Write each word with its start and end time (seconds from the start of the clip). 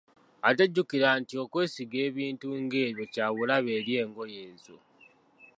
Ate 0.47 0.63
jjukira 0.67 1.09
nti 1.21 1.35
okwesiiga 1.43 1.97
ebintu 2.09 2.47
ng’ebyo 2.63 3.05
kya 3.13 3.27
bulabe 3.35 3.71
eri 3.79 3.93
engoye 4.03 4.43
zo. 4.63 4.77